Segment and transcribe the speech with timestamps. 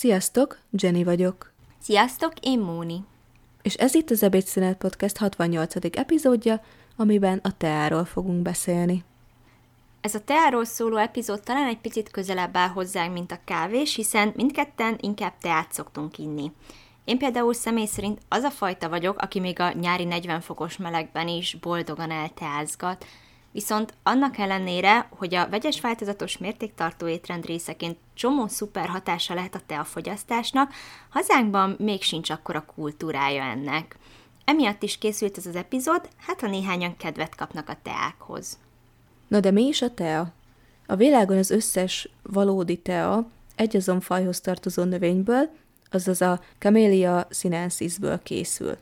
[0.00, 1.52] Sziasztok, Jenny vagyok.
[1.78, 3.04] Sziasztok, én Móni.
[3.62, 5.74] És ez itt az Ebédszünet Podcast 68.
[5.96, 6.62] epizódja,
[6.96, 9.04] amiben a teáról fogunk beszélni.
[10.00, 14.32] Ez a teáról szóló epizód talán egy picit közelebb áll hozzánk, mint a kávés, hiszen
[14.36, 16.52] mindketten inkább teát szoktunk inni.
[17.04, 21.28] Én például személy szerint az a fajta vagyok, aki még a nyári 40 fokos melegben
[21.28, 23.06] is boldogan elteázgat,
[23.52, 29.60] Viszont annak ellenére, hogy a vegyes változatos mértéktartó étrend részeként csomó szuper hatása lehet a
[29.66, 30.72] teafogyasztásnak,
[31.08, 33.96] hazánkban még sincs akkora kultúrája ennek.
[34.44, 38.58] Emiatt is készült ez az epizód, hát ha néhányan kedvet kapnak a teákhoz.
[39.28, 40.32] Na de mi is a tea?
[40.86, 45.50] A világon az összes valódi tea egyazon fajhoz tartozó növényből,
[45.90, 48.76] azaz a Camellia sinensisből készül.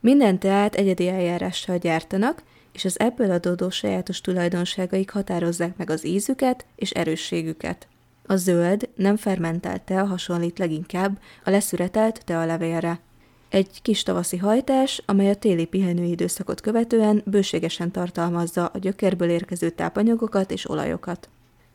[0.00, 2.42] Minden teát egyedi eljárással gyártanak,
[2.76, 7.88] és az ebből adódó sajátos tulajdonságaik határozzák meg az ízüket és erősségüket.
[8.26, 13.00] A zöld, nem fermentált tea hasonlít leginkább a leszüretelt tealevélre.
[13.48, 19.70] Egy kis tavaszi hajtás, amely a téli pihenő időszakot követően bőségesen tartalmazza a gyökérből érkező
[19.70, 21.28] tápanyagokat és olajokat.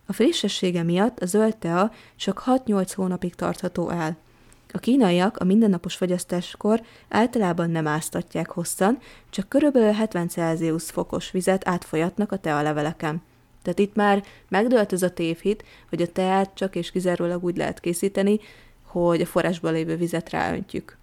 [0.06, 4.18] A frissessége miatt a zöld tea csak 6-8 hónapig tartható el–
[4.74, 11.68] a kínaiak a mindennapos fogyasztáskor általában nem áztatják hosszan, csak körülbelül 70 Celsius fokos vizet
[11.68, 13.22] átfolyatnak a tealeveleken.
[13.62, 17.80] Tehát itt már megdőlt ez a tévhit, hogy a teát csak és kizárólag úgy lehet
[17.80, 18.40] készíteni,
[18.86, 20.98] hogy a forrásban lévő vizet ráöntjük.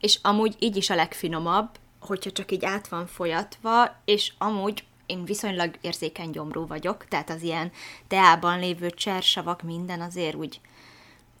[0.00, 1.68] És amúgy így is a legfinomabb,
[2.00, 7.42] hogyha csak így át van folyatva, és amúgy én viszonylag érzékeny gyomrú vagyok, tehát az
[7.42, 7.70] ilyen
[8.08, 10.60] teában lévő csersavak minden azért úgy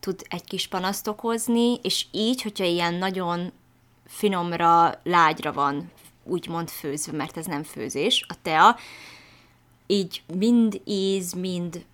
[0.00, 3.52] tud egy kis panaszt okozni, és így, hogyha ilyen nagyon
[4.06, 5.90] finomra, lágyra van
[6.24, 8.76] úgymond főzve, mert ez nem főzés, a tea,
[9.86, 11.84] így mind íz, mind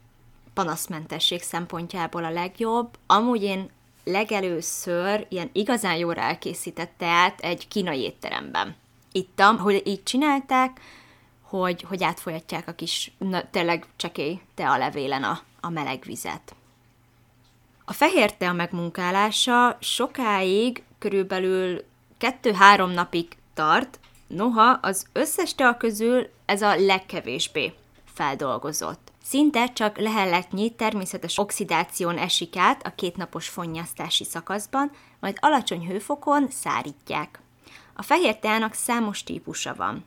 [0.54, 2.98] panaszmentesség szempontjából a legjobb.
[3.06, 3.70] Amúgy én
[4.04, 8.76] legelőször ilyen igazán jól elkészített teát egy kínai étteremben.
[9.12, 10.80] Ittam, hogy így csinálták,
[11.42, 16.54] hogy, hogy átfolyatják a kis, na, tényleg csekély tea levélen a, a meleg vizet.
[17.84, 21.84] A fehér tea megmunkálása sokáig, körülbelül
[22.20, 27.72] 2-3 napig tart, noha az összes tea közül ez a legkevésbé
[28.14, 29.12] feldolgozott.
[29.24, 37.40] Szinte csak lehelletnyi természetes oxidáción esik át a kétnapos fonnyasztási szakaszban, majd alacsony hőfokon szárítják.
[37.94, 40.04] A fehér teának számos típusa van.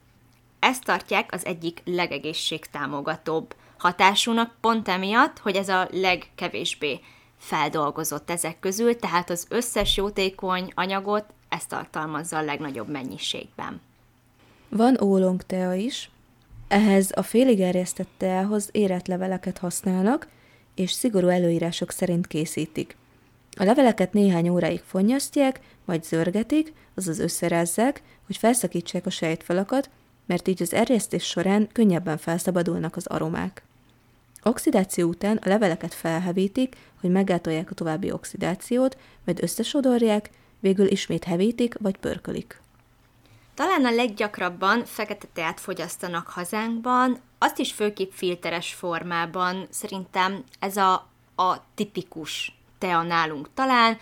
[0.59, 6.99] Ezt tartják az egyik legegészségtámogatóbb hatásúnak pont emiatt, hogy ez a legkevésbé
[7.37, 13.81] feldolgozott ezek közül, tehát az összes jótékony anyagot ezt tartalmazza a legnagyobb mennyiségben.
[14.69, 16.09] Van ólong tea is,
[16.67, 20.27] ehhez a félig erjesztett teához érett leveleket használnak,
[20.75, 22.97] és szigorú előírások szerint készítik.
[23.57, 29.89] A leveleket néhány óráig fonnyasztják, majd zörgetik, azaz összerezzek, hogy felszakítsák a sejtfalakat,
[30.25, 33.64] mert így az erjesztés során könnyebben felszabadulnak az aromák.
[34.49, 40.29] Oxidáció után a leveleket felhevítik, hogy meggátolják a további oxidációt, majd összesodorják,
[40.59, 42.61] végül ismét hevítik vagy pörkölik.
[43.53, 49.67] Talán a leggyakrabban fekete teát fogyasztanak hazánkban, azt is főképp filteres formában.
[49.69, 50.93] Szerintem ez a,
[51.35, 53.97] a tipikus tea nálunk talán.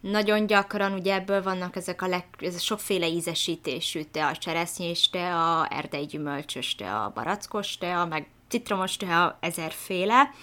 [0.00, 5.66] Nagyon gyakran ugye ebből vannak ezek a, leg, ez a sokféle ízesítésű tea, cseresznyés tea,
[5.66, 10.34] erdei gyümölcsös tea, barackos tea, meg citromos tea ezerféle.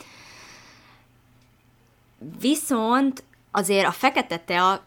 [2.39, 4.83] Viszont azért a fekete tea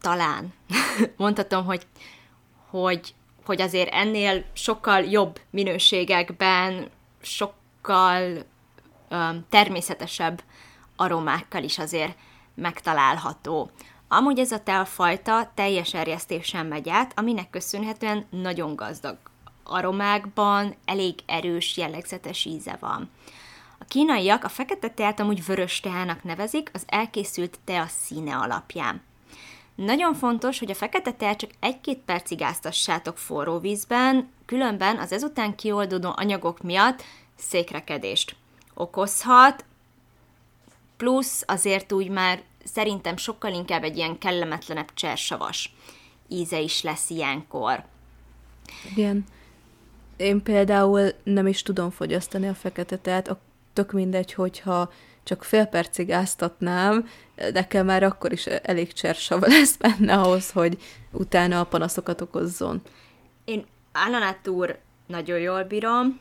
[0.00, 0.52] talán
[1.16, 1.86] mondhatom, hogy,
[2.70, 6.90] hogy, hogy azért ennél sokkal jobb minőségekben,
[7.22, 8.44] sokkal
[9.10, 10.42] um, természetesebb
[10.96, 12.16] aromákkal is azért
[12.54, 13.70] megtalálható.
[14.08, 19.16] Amúgy ez a teafajta teljes erjesztésen megy át, aminek köszönhetően nagyon gazdag
[19.64, 23.10] aromákban elég erős, jellegzetes íze van.
[23.78, 29.02] A kínaiak a fekete teát amúgy vörös teának nevezik az elkészült tea színe alapján.
[29.74, 35.54] Nagyon fontos, hogy a fekete teát csak egy-két percig áztassátok forró vízben, különben az ezután
[35.54, 37.02] kioldódó anyagok miatt
[37.36, 38.36] székrekedést
[38.74, 39.64] okozhat,
[40.96, 45.74] plusz azért úgy már szerintem sokkal inkább egy ilyen kellemetlenebb csersavas
[46.28, 47.84] íze is lesz ilyenkor.
[48.90, 49.24] Igen.
[50.16, 53.36] Én például nem is tudom fogyasztani a fekete teát,
[53.72, 57.08] tök mindegy, hogyha csak fél percig áztatnám,
[57.52, 60.78] nekem már akkor is elég csersav lesz benne ahhoz, hogy
[61.10, 62.82] utána a panaszokat okozzon.
[63.44, 66.20] Én állanátúr nagyon jól bírom,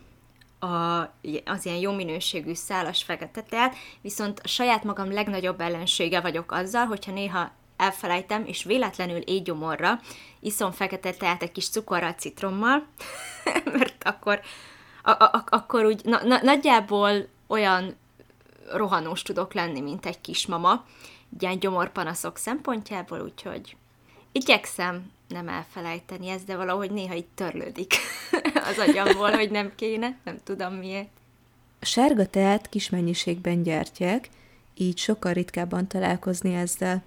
[0.60, 1.02] a,
[1.46, 6.86] az ilyen jó minőségű szálas fekete teát, viszont a saját magam legnagyobb ellensége vagyok azzal,
[6.86, 7.52] hogyha néha
[7.84, 10.00] elfelejtem, és véletlenül égyomorra
[10.40, 12.86] iszom fekete teát egy kis cukorral, citrommal,
[13.78, 14.40] mert akkor,
[15.04, 17.96] a, a, akkor úgy na, na, nagyjából olyan
[18.72, 20.86] rohanós tudok lenni, mint egy kismama,
[21.40, 23.76] ilyen gyomorpanaszok szempontjából, úgyhogy
[24.32, 27.94] igyekszem nem elfelejteni ezt, de valahogy néha itt törlődik
[28.70, 31.10] az agyamból, hogy nem kéne, nem tudom miért.
[31.80, 34.30] A sárga teát kis mennyiségben gyártják,
[34.76, 37.04] így sokkal ritkábban találkozni ezzel.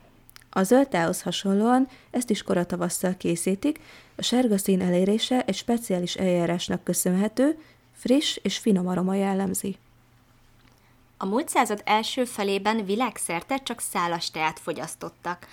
[0.57, 3.81] A zöld hasonlóan ezt is koratavasszal készítik,
[4.17, 7.59] a sárga szín elérése egy speciális eljárásnak köszönhető,
[7.93, 9.77] friss és finom aroma jellemzi.
[11.17, 15.47] A múlt század első felében világszerte csak szálas teát fogyasztottak.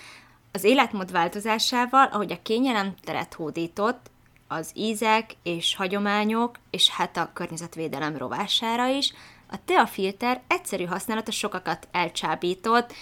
[0.52, 4.12] Az életmód változásával, ahogy a kényelem teret hódított,
[4.48, 9.14] az ízek és hagyományok, és hát a környezetvédelem rovására is,
[9.50, 12.94] a teafilter egyszerű használata sokakat elcsábított,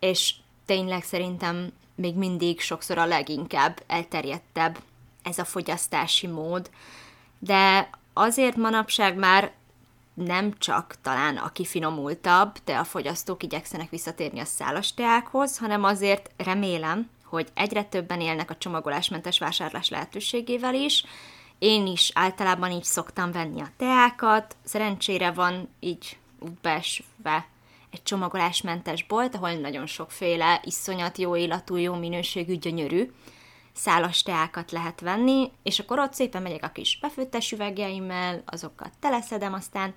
[0.00, 0.34] és
[0.70, 4.78] tényleg szerintem még mindig sokszor a leginkább elterjedtebb
[5.22, 6.70] ez a fogyasztási mód.
[7.38, 9.52] De azért manapság már
[10.14, 16.30] nem csak talán a kifinomultabb, de a fogyasztók igyekszenek visszatérni a szálas teákhoz, hanem azért
[16.36, 21.04] remélem, hogy egyre többen élnek a csomagolásmentes vásárlás lehetőségével is.
[21.58, 27.46] Én is általában így szoktam venni a teákat, szerencsére van így útbeesve
[27.90, 33.10] egy csomagolásmentes bolt, ahol nagyon sokféle iszonyat jó illatú, jó minőségű, gyönyörű
[33.72, 39.52] szálas teákat lehet venni, és akkor ott szépen megyek a kis befőttes üvegeimmel, azokat teleszedem,
[39.52, 39.94] aztán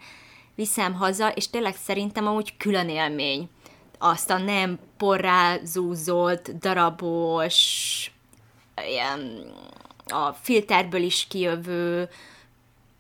[0.56, 3.50] viszem haza, és tényleg szerintem amúgy külön élmény.
[3.98, 8.12] Azt a nem porrá zúzolt, darabos,
[8.88, 9.54] ilyen
[10.06, 12.10] a filterből is kijövő,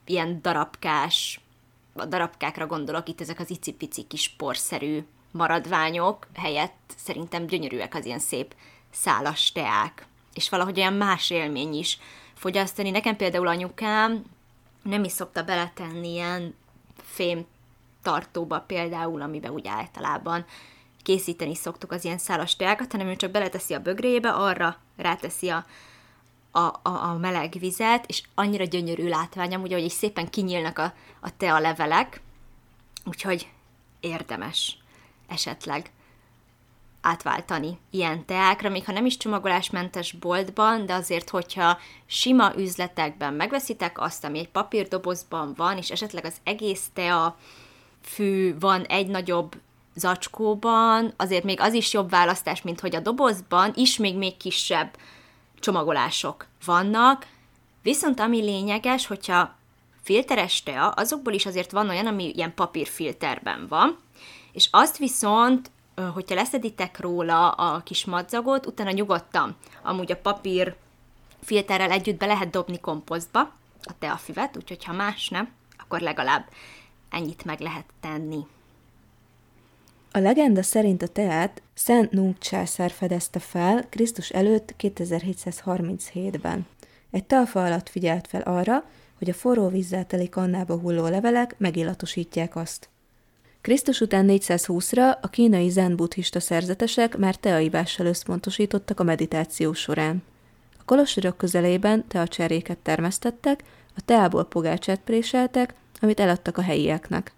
[0.05, 1.39] ilyen darabkás,
[1.93, 8.19] a darabkákra gondolok, itt ezek az icipici kis porszerű maradványok helyett szerintem gyönyörűek az ilyen
[8.19, 8.55] szép
[8.91, 11.99] szálas teák és valahogy olyan más élmény is
[12.33, 12.89] fogyasztani.
[12.89, 14.23] Nekem például anyukám
[14.83, 16.55] nem is szokta beletenni ilyen
[17.03, 17.45] fém
[18.01, 20.45] tartóba például, amiben úgy általában
[21.03, 25.65] készíteni szoktuk az ilyen szálas teákat, hanem ő csak beleteszi a bögrébe, arra ráteszi a,
[26.55, 30.93] a, a, a meleg vizet, és annyira gyönyörű látványom, ugye, hogy így szépen kinyílnak a,
[31.21, 32.21] a tea levelek,
[33.05, 33.47] úgyhogy
[33.99, 34.77] érdemes
[35.27, 35.91] esetleg
[37.01, 43.99] átváltani ilyen teákra, még ha nem is csomagolásmentes boltban, de azért, hogyha sima üzletekben megveszitek
[43.99, 47.37] azt, ami egy papírdobozban van, és esetleg az egész tea
[48.01, 49.55] fű van egy nagyobb
[49.95, 54.97] zacskóban, azért még az is jobb választás, mint hogy a dobozban is még még kisebb
[55.63, 57.27] csomagolások vannak,
[57.81, 59.55] viszont ami lényeges, hogyha
[60.01, 63.97] filteres tea, azokból is azért van olyan, ami ilyen papírfilterben van,
[64.51, 65.71] és azt viszont
[66.13, 70.75] hogyha leszeditek róla a kis madzagot, utána nyugodtan amúgy a papír
[71.43, 73.39] filterrel együtt be lehet dobni komposztba
[73.83, 76.49] a teafüvet, úgyhogy ha más nem, akkor legalább
[77.09, 78.47] ennyit meg lehet tenni.
[80.15, 86.65] A legenda szerint a teát Szent Nung császár fedezte fel Krisztus előtt 2737-ben.
[87.11, 88.83] Egy teafa alatt figyelt fel arra,
[89.17, 92.89] hogy a forró vízzel teli kannába hulló levelek megillatosítják azt.
[93.61, 100.23] Krisztus után 420-ra a kínai zen buddhista szerzetesek már teaivással összpontosítottak a meditáció során.
[100.79, 103.63] A kolostorok közelében teacseréket termesztettek,
[103.95, 107.33] a teából pogácsát préseltek, amit eladtak a helyieknek.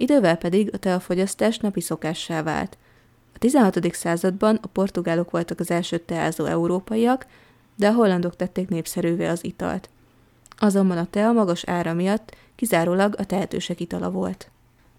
[0.00, 2.78] Idővel pedig a teafogyasztás napi szokássá vált.
[3.34, 3.94] A 16.
[3.94, 7.26] században a portugálok voltak az első teázó európaiak,
[7.76, 9.88] de a hollandok tették népszerűvé az italt.
[10.56, 14.50] Azonban a tea magas ára miatt kizárólag a tehetősek itala volt.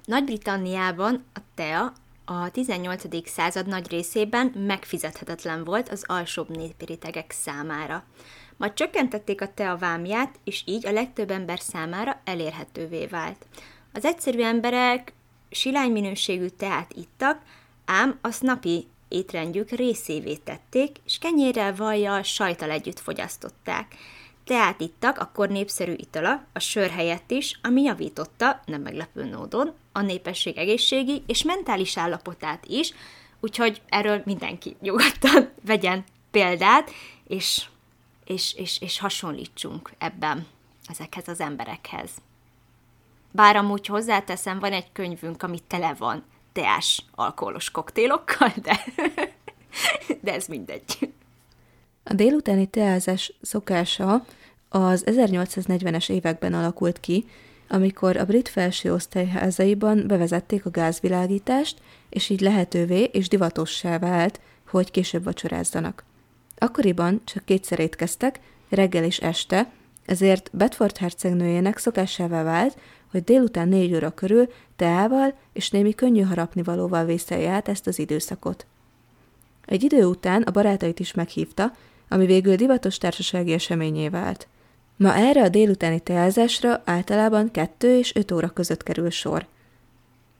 [0.06, 1.94] Nagy-Britanniában a tea
[2.26, 3.30] a 18.
[3.30, 8.04] század nagy részében megfizethetetlen volt az alsóbb népiritegek számára.
[8.58, 13.46] Majd csökkentették a tea vámját, és így a legtöbb ember számára elérhetővé vált.
[13.94, 15.14] Az egyszerű emberek
[15.50, 17.42] silány minőségű teát ittak,
[17.86, 23.96] ám azt napi étrendjük részévé tették, és kenyérrel, vajjal, sajtal együtt fogyasztották
[24.50, 30.02] teát ittak, akkor népszerű itala, a sör helyett is, ami javította, nem meglepő módon, a
[30.02, 32.94] népesség egészségi és mentális állapotát is,
[33.40, 36.92] úgyhogy erről mindenki nyugodtan vegyen példát,
[37.28, 37.66] és,
[38.26, 40.48] és, és, és hasonlítsunk ebben
[40.88, 42.10] ezekhez az emberekhez.
[43.32, 48.84] Bár amúgy hozzáteszem, van egy könyvünk, ami tele van teás alkoholos koktélokkal, de,
[50.24, 51.14] de ez mindegy.
[52.04, 54.26] A délutáni teázás szokása
[54.70, 57.26] az 1840-es években alakult ki,
[57.70, 64.92] amikor a brit felső osztályházaiban bevezették a gázvilágítást, és így lehetővé és divatossá vált, hogy
[64.92, 66.04] később vacsorázzanak.
[66.58, 69.72] Akkoriban csak kétszer étkeztek, reggel és este,
[70.06, 72.78] ezért Bedford hercegnőjének szokásává vált,
[73.12, 78.66] hogy délután négy óra körül teával és némi könnyű harapnivalóval vészelje át ezt az időszakot.
[79.66, 81.72] Egy idő után a barátait is meghívta,
[82.10, 84.48] ami végül divatos társasági eseményé vált.
[84.96, 89.46] Ma erre a délutáni teázásra általában 2 és 5 óra között kerül sor.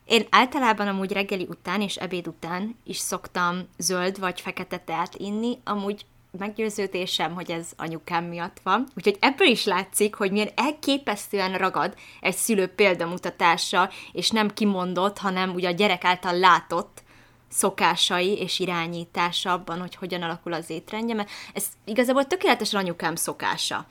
[0.04, 5.58] Én általában amúgy reggeli után és ebéd után is szoktam zöld vagy fekete teát inni,
[5.64, 6.04] amúgy
[6.38, 8.86] meggyőződésem, hogy ez anyukám miatt van.
[8.96, 15.54] Úgyhogy ebből is látszik, hogy milyen elképesztően ragad egy szülő példamutatása, és nem kimondott, hanem
[15.54, 17.02] ugye a gyerek által látott
[17.48, 23.86] szokásai és irányítása abban, hogy hogyan alakul az étrendje, mert ez igazából tökéletesen anyukám szokása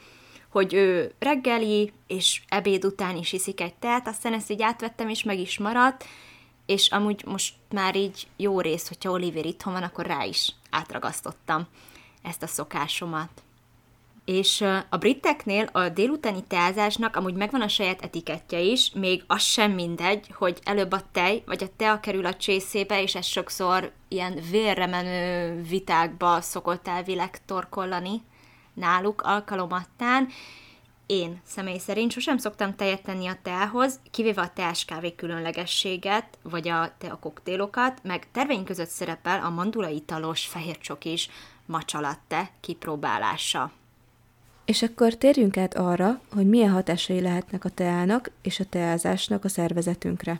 [0.49, 5.23] hogy ő reggeli és ebéd után is iszik egy teát, aztán ezt így átvettem, és
[5.23, 6.05] meg is maradt,
[6.65, 11.67] és amúgy most már így jó rész, hogyha Oliver itthon van, akkor rá is átragasztottam
[12.21, 13.29] ezt a szokásomat.
[14.25, 19.71] És a briteknél a délutáni teázásnak amúgy megvan a saját etikettje is, még az sem
[19.71, 24.39] mindegy, hogy előbb a tej vagy a tea kerül a csészébe, és ez sokszor ilyen
[24.51, 28.21] vérre menő vitákba szokott elvileg torkollani
[28.73, 30.27] náluk alkalomattán.
[31.05, 36.91] Én személy szerint sosem szoktam tejet tenni a teához, kivéve a teáskávé különlegességet, vagy a
[36.97, 41.29] tea koktélokat, meg terveink között szerepel a mandula italos fehér csokis
[41.69, 43.71] macsalatte kipróbálása.
[44.65, 49.49] És akkor térjünk át arra, hogy milyen hatásai lehetnek a teának és a teázásnak a
[49.49, 50.39] szervezetünkre.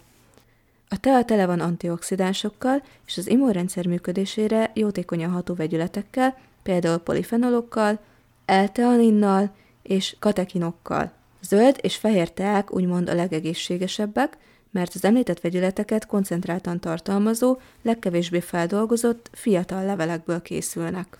[0.90, 8.00] A tea tele van antioxidánsokkal, és az immunrendszer működésére jótékonyan ható vegyületekkel, például polifenolokkal,
[8.46, 11.12] elteaninnal és katekinokkal.
[11.42, 14.38] Zöld és fehér teák úgymond a legegészségesebbek,
[14.72, 21.18] mert az említett vegyületeket koncentráltan tartalmazó, legkevésbé feldolgozott, fiatal levelekből készülnek.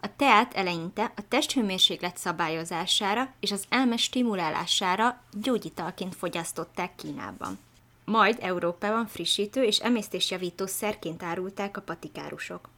[0.00, 7.58] A teát eleinte a testhőmérséklet szabályozására és az elme stimulálására gyógyitalként fogyasztották Kínában.
[8.04, 12.68] Majd Európában frissítő és emésztésjavító szerként árulták a patikárusok.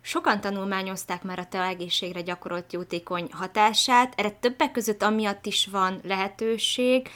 [0.00, 6.00] Sokan tanulmányozták már a te egészségre gyakorolt jótékony hatását, erre többek között amiatt is van
[6.02, 7.08] lehetőség,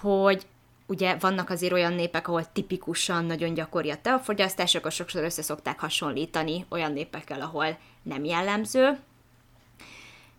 [0.00, 0.46] hogy
[0.92, 5.80] ugye vannak azért olyan népek, ahol tipikusan nagyon gyakori a teafogyasztás, akkor sokszor össze szokták
[5.80, 8.98] hasonlítani olyan népekkel, ahol nem jellemző.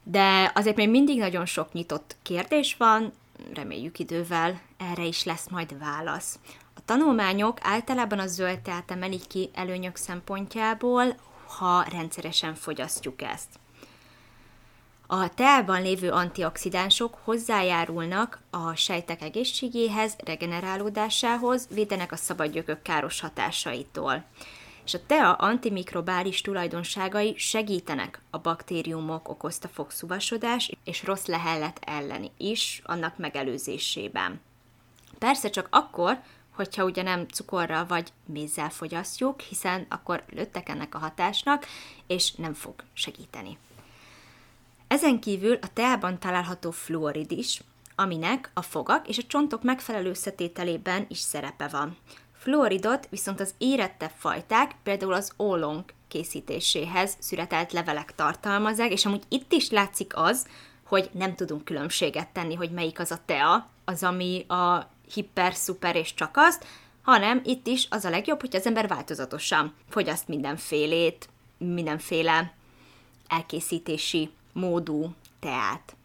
[0.03, 3.13] De azért még mindig nagyon sok nyitott kérdés van,
[3.53, 6.39] reméljük idővel erre is lesz majd válasz.
[6.75, 11.15] A tanulmányok általában a zöld teát emelik ki előnyök szempontjából,
[11.57, 13.49] ha rendszeresen fogyasztjuk ezt.
[15.07, 24.23] A teában lévő antioxidánsok hozzájárulnak a sejtek egészségéhez, regenerálódásához, védenek a szabadgyökök káros hatásaitól.
[24.85, 32.81] És a tea antimikrobális tulajdonságai segítenek a baktériumok okozta fogszuvasodás és rossz lehellet elleni is,
[32.85, 34.41] annak megelőzésében.
[35.19, 36.19] Persze csak akkor,
[36.55, 41.65] hogyha ugye nem cukorral vagy mézzel fogyasztjuk, hiszen akkor lőttek ennek a hatásnak,
[42.07, 43.57] és nem fog segíteni.
[44.93, 47.61] Ezen kívül a teában található fluorid is,
[47.95, 51.97] aminek a fogak és a csontok megfelelő összetételében is szerepe van.
[52.33, 59.51] Fluoridot viszont az érettebb fajták, például az ólong készítéséhez szüretelt levelek tartalmazzák, és amúgy itt
[59.51, 60.47] is látszik az,
[60.83, 65.95] hogy nem tudunk különbséget tenni, hogy melyik az a tea, az, ami a hiper, szuper
[65.95, 66.65] és csak azt,
[67.01, 72.53] hanem itt is az a legjobb, hogy az ember változatosan fogyaszt mindenfélét, mindenféle
[73.27, 75.95] elkészítési módú teát.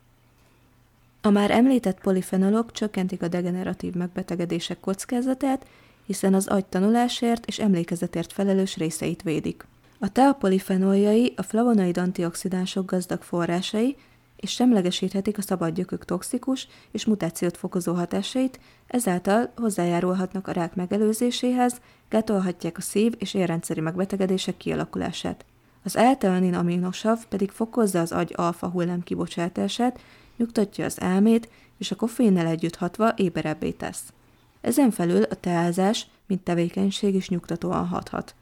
[1.21, 5.67] A már említett polifenolok csökkentik a degeneratív megbetegedések kockázatát,
[6.07, 9.67] hiszen az agy tanulásért és emlékezetért felelős részeit védik.
[9.99, 13.97] A tea polifenoljai a flavonoid antioxidánsok gazdag forrásai,
[14.37, 22.79] és semlegesíthetik a szabadgyökök toxikus és mutációt fokozó hatásait, ezáltal hozzájárulhatnak a rák megelőzéséhez, gátolhatják
[22.79, 25.45] a szív- és érrendszeri megbetegedések kialakulását.
[25.89, 30.01] Az elteanin aminosav pedig fokozza az agy alfa hullám kibocsátását,
[30.37, 34.13] nyugtatja az elmét, és a koffeinnel együtt hatva éberebbé tesz.
[34.61, 38.35] Ezen felül a teázás, mint tevékenység is nyugtatóan hathat.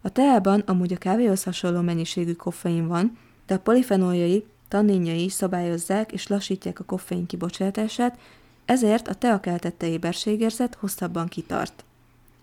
[0.00, 6.26] A teában amúgy a kávéhoz hasonló mennyiségű koffein van, de a polifenoljai tanninjai szabályozzák és
[6.26, 8.18] lassítják a koffein kibocsátását,
[8.64, 11.83] ezért a tea keltette éberségérzet hosszabban kitart.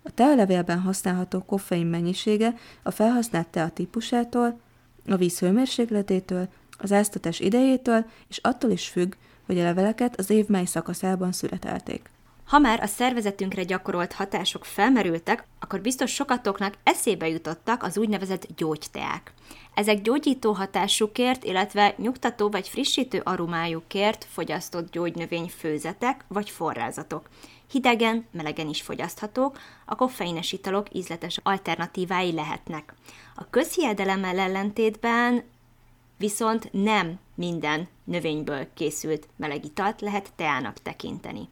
[0.03, 2.53] A tealevélben használható koffein mennyisége
[2.83, 4.59] a felhasznált tea típusától,
[5.07, 9.13] a víz hőmérsékletétől, az áztatás idejétől és attól is függ,
[9.45, 12.09] vagy a leveleket az év mely szakaszában születelték.
[12.45, 19.33] Ha már a szervezetünkre gyakorolt hatások felmerültek, akkor biztos sokatoknak eszébe jutottak az úgynevezett gyógyteák.
[19.73, 27.29] Ezek gyógyító hatásukért, illetve nyugtató vagy frissítő aromájukért fogyasztott gyógynövény főzetek vagy forrázatok.
[27.71, 32.93] Hidegen, melegen is fogyaszthatók, a koffeines italok ízletes alternatívái lehetnek.
[33.35, 35.43] A közhiedelemmel ellentétben
[36.17, 41.49] viszont nem minden növényből készült melegitalt lehet teának tekinteni.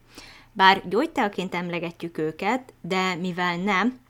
[0.52, 4.00] Bár gyógyteaként emlegetjük őket, de mivel nem,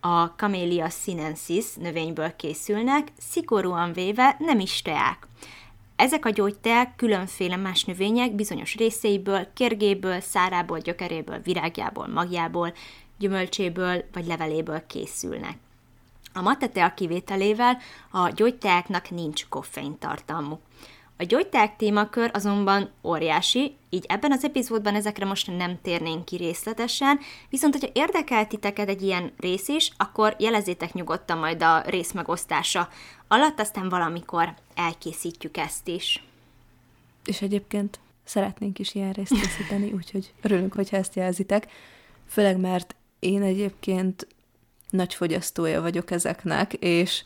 [0.00, 5.26] a Camellia sinensis növényből készülnek, szigorúan véve nem is teák.
[6.02, 12.74] Ezek a gyógyteák különféle más növények bizonyos részeiből, kérgéből, szárából, gyökeréből, virágjából, magjából,
[13.18, 15.56] gyümölcséből vagy leveléből készülnek.
[16.34, 17.78] A matetea kivételével
[18.10, 20.60] a gyógyteáknak nincs koffein tartalmuk.
[21.22, 27.18] A gyógyteák témakör azonban óriási, így ebben az epizódban ezekre most nem térnénk ki részletesen,
[27.48, 32.88] viszont hogyha érdekel titeket egy ilyen rész is, akkor jelezzétek nyugodtan majd a rész megosztása
[33.28, 36.24] alatt, aztán valamikor elkészítjük ezt is.
[37.24, 41.66] És egyébként szeretnénk is ilyen részt készíteni, úgyhogy örülünk, hogyha ezt jelzitek.
[42.28, 44.26] Főleg, mert én egyébként
[44.90, 47.22] nagy fogyasztója vagyok ezeknek, és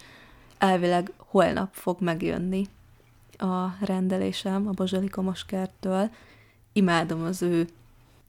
[0.59, 2.67] elvileg holnap fog megjönni
[3.38, 6.11] a rendelésem a Bozsolika Moskertől.
[6.73, 7.69] Imádom az ő,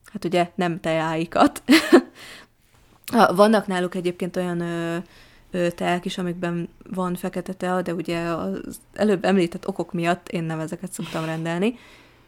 [0.05, 1.63] hát ugye nem tejáikat.
[3.35, 4.97] Vannak náluk egyébként olyan ö,
[5.51, 10.43] ö, teák is, amikben van fekete tea, de ugye az előbb említett okok miatt én
[10.43, 11.75] nem ezeket szoktam rendelni,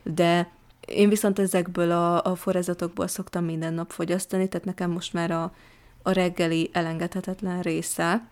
[0.04, 0.50] de
[0.86, 5.54] én viszont ezekből a, a forrázatokból szoktam minden nap fogyasztani, tehát nekem most már a,
[6.02, 8.28] a reggeli elengedhetetlen része,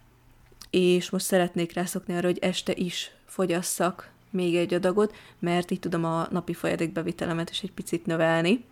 [0.69, 6.05] és most szeretnék rászokni arra, hogy este is fogyasszak még egy adagot, mert így tudom
[6.05, 8.65] a napi folyadékbevitelemet is egy picit növelni.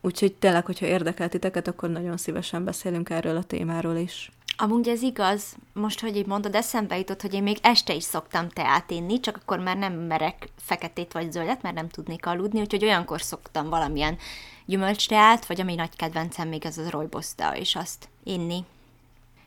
[0.00, 4.30] Úgyhogy tényleg, hogyha érdekel titeket, akkor nagyon szívesen beszélünk erről a témáról is.
[4.56, 8.48] Amúgy ez igaz, most, hogy így mondod, eszembe jutott, hogy én még este is szoktam
[8.48, 12.84] teát inni, csak akkor már nem merek feketét vagy zöldet, mert nem tudnék aludni, úgyhogy
[12.84, 14.18] olyankor szoktam valamilyen
[14.66, 18.64] gyümölcsteát, vagy ami nagy kedvencem még az a rojboszta, és azt inni.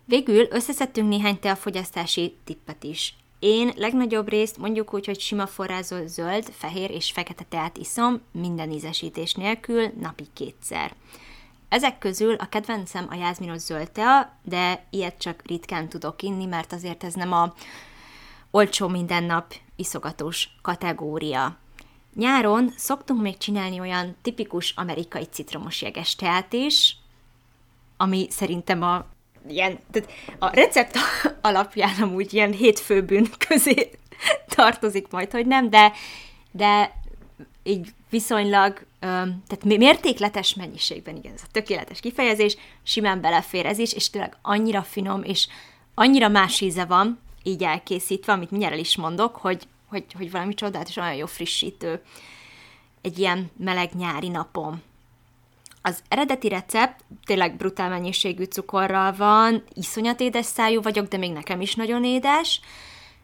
[0.06, 3.16] Végül összeszedtünk néhány teafogyasztási tippet is.
[3.46, 8.72] Én legnagyobb részt mondjuk úgy, hogy sima forrázott zöld, fehér és fekete teát iszom, minden
[8.72, 10.96] ízesítés nélkül, napi kétszer.
[11.70, 16.74] Ezek közül a kedvencem a jázminos zöld tea, de ilyet csak ritkán tudok inni, mert
[16.74, 17.54] azért ez nem a
[18.52, 21.58] olcsó mindennap iszogatós kategória.
[22.16, 26.98] Nyáron szoktunk még csinálni olyan tipikus amerikai citromos jeges teát is,
[27.98, 29.06] ami szerintem a
[29.48, 30.98] ilyen, tehát a recept
[31.42, 33.92] alapján amúgy ilyen hétfőbűn közé
[34.48, 35.92] tartozik majd, hogy nem, de,
[36.52, 37.02] de
[37.64, 44.10] így viszonylag, tehát mértékletes mennyiségben, igen, ez a tökéletes kifejezés, simán belefér ez is, és
[44.10, 45.48] tényleg annyira finom, és
[45.94, 50.54] annyira más íze van, így elkészítve, amit mindjárt el is mondok, hogy, hogy, hogy valami
[50.54, 52.02] csodát, és olyan jó frissítő
[53.02, 54.82] egy ilyen meleg nyári napon.
[55.86, 61.62] Az eredeti recept tényleg brutál mennyiségű cukorral van, iszonyat édes szájú vagyok, de még nekem
[61.62, 62.60] is nagyon édes,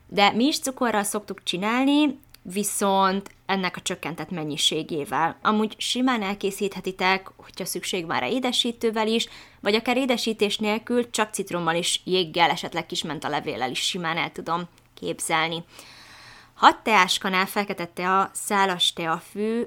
[0.08, 5.38] de mi is cukorral szoktuk csinálni, viszont ennek a csökkentett mennyiségével.
[5.41, 9.28] Amúgy simán elkészíthetitek, hogyha szükség rá édesítővel is,
[9.60, 14.63] vagy akár édesítés nélkül, csak citrommal is, jéggel, esetleg kismenta levéllel is simán el tudom
[14.93, 15.63] képzelni.
[16.54, 19.62] 6 teáskanál fekete tea, szálas teafű,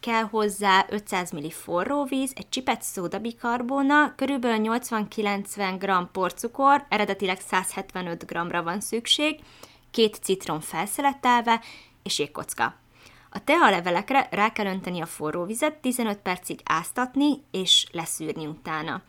[0.00, 8.26] kell hozzá 500 ml forró víz, egy csipet szódabikarbóna, körülbelül 80-90 g porcukor, eredetileg 175
[8.26, 9.40] g-ra van szükség,
[9.90, 11.60] két citrom felszeletelve,
[12.02, 12.74] és jégkocka.
[13.30, 19.02] A tealevelekre rá kell önteni a forró vizet, 15 percig áztatni, és leszűrni utána.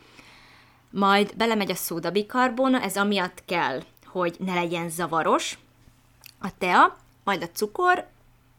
[0.89, 5.57] Majd belemegy a szódabikarbóna, ez amiatt kell, hogy ne legyen zavaros,
[6.39, 8.07] a tea, majd a cukor,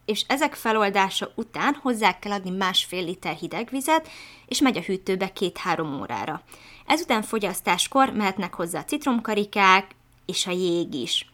[0.09, 4.09] és ezek feloldása után hozzá kell adni másfél liter hideg vizet,
[4.45, 6.41] és megy a hűtőbe két-három órára.
[6.85, 9.95] Ezután fogyasztáskor mehetnek hozzá a citromkarikák
[10.25, 11.31] és a jég is.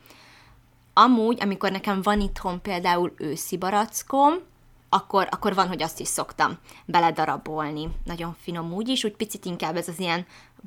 [0.94, 4.34] Amúgy, amikor nekem van itthon például őszi barackom,
[4.90, 7.90] akkor, akkor van, hogy azt is szoktam beledarabolni.
[8.06, 10.26] Nagyon finom úgy is, úgy picit inkább ez az ilyen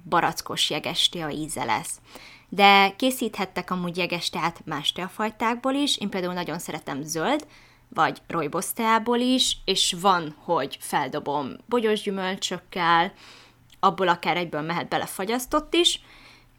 [0.08, 2.00] barackos jeges a íze lesz.
[2.48, 4.30] De készíthettek amúgy jeges
[4.64, 7.46] más teafajtákból is, én például nagyon szeretem zöld,
[7.88, 13.12] vagy rojboszteából is, és van, hogy feldobom bogyos gyümölcsökkel,
[13.80, 16.00] abból akár egyből mehet bele fagyasztott is,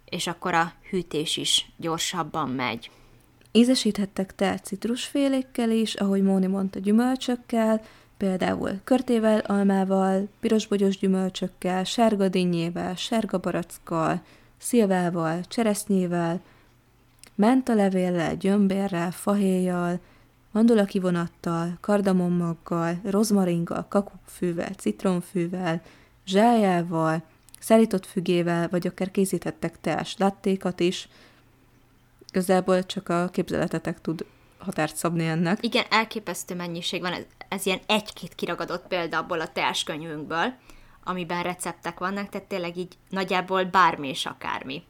[0.06, 2.92] és akkor a hűtés is gyorsabban megy.
[3.52, 7.82] Ízesíthettek teát citrusfélékkel is, ahogy Móni mondta, gyümölcsökkel,
[8.18, 14.22] például körtével, almával, pirosbogyos gyümölcsökkel, sárga dinnyével, sárga barackkal,
[14.58, 16.42] szilvával, cseresznyével,
[17.36, 20.00] mentalevéllel, gyömbérrel, fahéjjal,
[20.52, 25.82] mandula kivonattal, kardamommaggal, rozmaringgal, kakukfűvel, citronfűvel,
[26.26, 27.24] zsájával,
[27.60, 31.08] szállított fügével, vagy akár készíthettek teás lattékat is.
[32.32, 34.26] Közelből csak a képzeletetek tud
[34.58, 35.64] határt szabni ennek.
[35.64, 40.54] Igen, elképesztő mennyiség van, ez, ez ilyen egy-két kiragadott példa abból a teáskönyvünkből,
[41.04, 44.84] amiben receptek vannak, tehát tényleg így nagyjából bármi és akármi.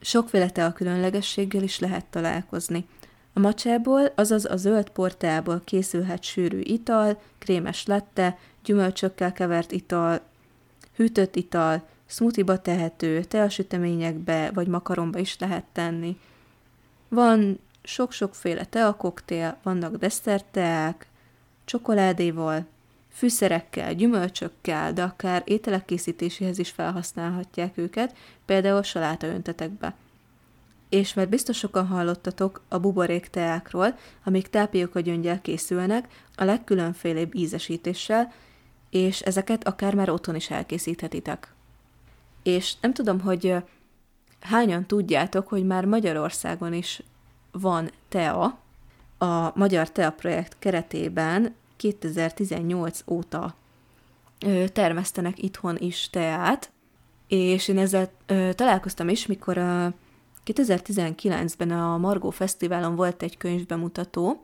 [0.00, 2.86] Sokféle tea különlegességgel is lehet találkozni.
[3.32, 10.20] A macsából, azaz a zöld portából készülhet sűrű ital, krémes latte, gyümölcsökkel kevert ital,
[10.96, 16.18] hűtött ital, smoothie tehető, teasüteményekbe vagy makaronba is lehet tenni.
[17.08, 21.06] Van sok-sokféle tea koktél, vannak desszertteák,
[21.64, 22.66] csokoládéval,
[23.12, 29.94] fűszerekkel, gyümölcsökkel, de akár ételek készítéséhez is felhasználhatják őket, például saláta öntetekbe.
[30.92, 38.32] És mert biztos sokan hallottatok a buborék teákról, amik tápióka gyöngyel készülnek, a legkülönfélébb ízesítéssel,
[38.90, 41.54] és ezeket akár már otthon is elkészíthetitek.
[42.42, 43.54] És nem tudom, hogy
[44.40, 47.02] hányan tudjátok, hogy már Magyarországon is
[47.52, 48.58] van TEA,
[49.18, 53.54] a Magyar TEA projekt keretében 2018 óta
[54.72, 56.70] termesztenek itthon is teát,
[57.28, 59.92] és én ezzel ö, találkoztam is, mikor a
[60.46, 64.42] 2019-ben a Margó Fesztiválon volt egy könyvbemutató,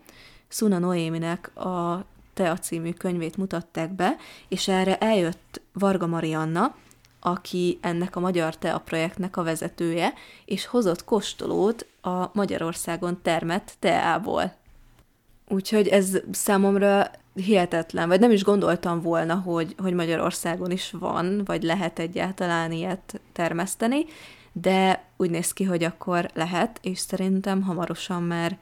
[0.49, 4.17] Szuna Noéminek a Tea című könyvét mutatták be,
[4.49, 6.75] és erre eljött Varga Marianna,
[7.21, 10.13] aki ennek a Magyar Tea projektnek a vezetője,
[10.45, 14.55] és hozott kóstolót a Magyarországon termett teából.
[15.49, 21.63] Úgyhogy ez számomra hihetetlen, vagy nem is gondoltam volna, hogy, hogy Magyarországon is van, vagy
[21.63, 24.05] lehet egyáltalán ilyet termeszteni,
[24.53, 28.59] de úgy néz ki, hogy akkor lehet, és szerintem hamarosan már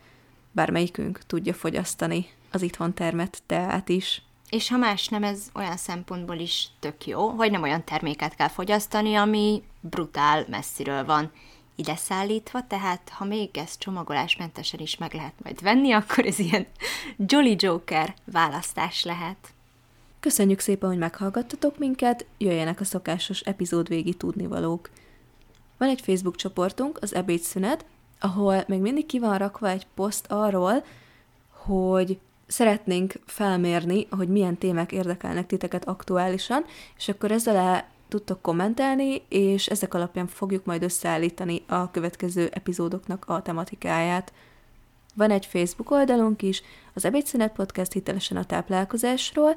[0.53, 4.23] bármelyikünk tudja fogyasztani az itthon termett teát is.
[4.51, 8.49] És ha más nem, ez olyan szempontból is tök jó, hogy nem olyan terméket kell
[8.49, 11.31] fogyasztani, ami brutál messziről van
[11.77, 16.67] ide szállítva, tehát ha még ezt csomagolásmentesen is meg lehet majd venni, akkor ez ilyen
[17.27, 19.37] Jolly Joker választás lehet.
[20.21, 24.91] Köszönjük szépen, hogy meghallgattatok minket, jöjjenek a szokásos epizód végi tudnivalók.
[25.79, 27.85] Van egy Facebook csoportunk, az Ebédszünet,
[28.21, 30.85] ahol még mindig ki van rakva egy poszt arról,
[31.51, 36.65] hogy szeretnénk felmérni, hogy milyen témák érdekelnek titeket aktuálisan,
[36.97, 43.43] és akkor ezzel tudtok kommentelni, és ezek alapján fogjuk majd összeállítani a következő epizódoknak a
[43.43, 44.33] tematikáját.
[45.15, 46.63] Van egy Facebook oldalunk is,
[46.95, 49.57] az Ebédszünet Podcast hitelesen a táplálkozásról,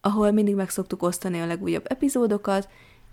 [0.00, 2.68] ahol mindig meg szoktuk osztani a legújabb epizódokat,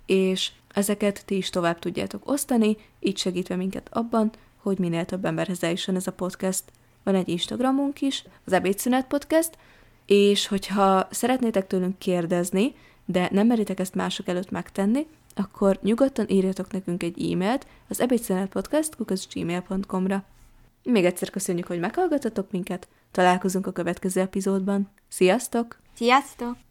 [0.06, 5.64] és ezeket ti is tovább tudjátok osztani, így segítve minket abban, hogy minél több emberhez
[5.64, 6.64] eljusson ez a podcast.
[7.04, 9.58] Van egy Instagramunk is, az Ebédszünet Podcast,
[10.06, 16.72] és hogyha szeretnétek tőlünk kérdezni, de nem meritek ezt mások előtt megtenni, akkor nyugodtan írjatok
[16.72, 20.24] nekünk egy e-mailt az ebédszünetpodcast.gmail.com-ra.
[20.84, 24.90] Még egyszer köszönjük, hogy meghallgatotok minket, találkozunk a következő epizódban.
[25.08, 25.80] Sziasztok!
[25.94, 26.65] Sziasztok!